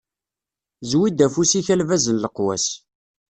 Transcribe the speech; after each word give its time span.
Zwi-d 0.89 1.25
afus-ik 1.25 1.67
a 1.73 1.75
lbaz 1.81 2.05
n 2.09 2.15
leqwas. 2.23 2.65